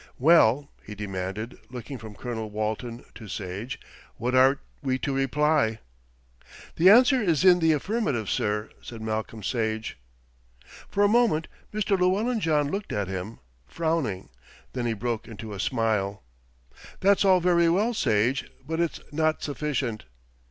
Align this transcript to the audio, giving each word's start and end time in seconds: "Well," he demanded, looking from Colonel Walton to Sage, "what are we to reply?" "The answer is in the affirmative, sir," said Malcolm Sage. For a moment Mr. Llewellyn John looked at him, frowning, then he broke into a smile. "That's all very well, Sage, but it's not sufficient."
"Well," 0.17 0.71
he 0.83 0.95
demanded, 0.95 1.59
looking 1.69 1.99
from 1.99 2.15
Colonel 2.15 2.49
Walton 2.49 3.05
to 3.13 3.27
Sage, 3.27 3.79
"what 4.17 4.33
are 4.33 4.59
we 4.81 4.97
to 4.97 5.13
reply?" 5.13 5.77
"The 6.77 6.89
answer 6.89 7.21
is 7.21 7.45
in 7.45 7.59
the 7.59 7.73
affirmative, 7.73 8.27
sir," 8.27 8.71
said 8.81 8.99
Malcolm 9.03 9.43
Sage. 9.43 9.99
For 10.89 11.03
a 11.03 11.07
moment 11.07 11.47
Mr. 11.71 11.99
Llewellyn 11.99 12.39
John 12.39 12.71
looked 12.71 12.91
at 12.91 13.07
him, 13.09 13.41
frowning, 13.67 14.29
then 14.73 14.87
he 14.87 14.93
broke 14.93 15.27
into 15.27 15.53
a 15.53 15.59
smile. 15.59 16.23
"That's 17.01 17.23
all 17.23 17.39
very 17.39 17.69
well, 17.69 17.93
Sage, 17.93 18.49
but 18.65 18.79
it's 18.79 19.01
not 19.11 19.43
sufficient." 19.43 20.05